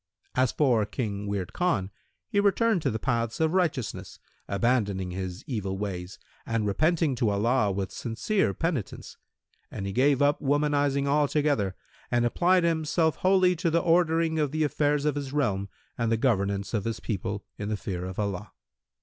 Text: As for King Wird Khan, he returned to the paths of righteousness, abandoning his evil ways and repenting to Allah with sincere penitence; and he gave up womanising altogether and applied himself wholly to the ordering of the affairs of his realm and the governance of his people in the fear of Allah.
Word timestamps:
As 0.33 0.51
for 0.51 0.83
King 0.87 1.27
Wird 1.27 1.53
Khan, 1.53 1.91
he 2.27 2.39
returned 2.39 2.81
to 2.81 2.89
the 2.89 2.97
paths 2.97 3.39
of 3.39 3.53
righteousness, 3.53 4.17
abandoning 4.47 5.11
his 5.11 5.43
evil 5.45 5.77
ways 5.77 6.17
and 6.43 6.65
repenting 6.65 7.13
to 7.17 7.29
Allah 7.29 7.71
with 7.71 7.91
sincere 7.91 8.55
penitence; 8.55 9.17
and 9.69 9.85
he 9.85 9.91
gave 9.93 10.19
up 10.19 10.39
womanising 10.41 11.05
altogether 11.05 11.75
and 12.09 12.25
applied 12.25 12.63
himself 12.63 13.17
wholly 13.17 13.55
to 13.57 13.69
the 13.69 13.77
ordering 13.81 14.39
of 14.39 14.51
the 14.51 14.63
affairs 14.63 15.05
of 15.05 15.13
his 15.13 15.33
realm 15.33 15.69
and 15.99 16.11
the 16.11 16.17
governance 16.17 16.73
of 16.73 16.85
his 16.85 16.99
people 16.99 17.45
in 17.59 17.69
the 17.69 17.77
fear 17.77 18.03
of 18.03 18.17
Allah. 18.17 18.53